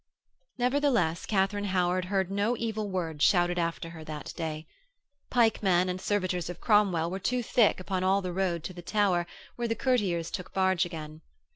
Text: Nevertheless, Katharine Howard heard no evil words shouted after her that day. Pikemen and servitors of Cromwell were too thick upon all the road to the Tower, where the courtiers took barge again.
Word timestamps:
Nevertheless, 0.57 1.27
Katharine 1.27 1.65
Howard 1.65 2.05
heard 2.05 2.31
no 2.31 2.57
evil 2.57 2.89
words 2.89 3.23
shouted 3.23 3.59
after 3.59 3.91
her 3.91 4.03
that 4.05 4.33
day. 4.35 4.65
Pikemen 5.29 5.89
and 5.89 6.01
servitors 6.01 6.49
of 6.49 6.59
Cromwell 6.59 7.11
were 7.11 7.19
too 7.19 7.43
thick 7.43 7.79
upon 7.79 8.03
all 8.03 8.23
the 8.23 8.33
road 8.33 8.63
to 8.63 8.73
the 8.73 8.81
Tower, 8.81 9.27
where 9.57 9.67
the 9.67 9.75
courtiers 9.75 10.31
took 10.31 10.55
barge 10.55 10.85
again. 10.87 11.21